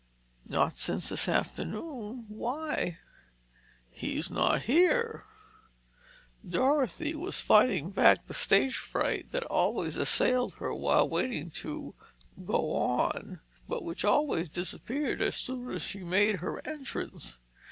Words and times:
"Not 0.47 0.79
since 0.79 1.09
this 1.09 1.27
afternoon. 1.29 2.25
Why?" 2.27 2.97
"He's 3.91 4.31
not 4.31 4.63
here." 4.63 5.25
Dorothy 6.43 7.13
was 7.13 7.39
fighting 7.39 7.91
back 7.91 8.25
the 8.25 8.33
stage 8.33 8.77
fright 8.77 9.31
that 9.31 9.43
always 9.45 9.97
assailed 9.97 10.57
her 10.57 10.73
while 10.73 11.07
waiting 11.07 11.51
to 11.61 11.93
"go 12.43 12.73
on," 12.75 13.41
but 13.69 13.83
which 13.83 14.03
always 14.03 14.49
disappeared 14.49 15.21
as 15.21 15.35
soon 15.35 15.69
as 15.69 15.83
she 15.83 15.99
made 15.99 16.37
her 16.37 16.65
entrance. 16.67 17.37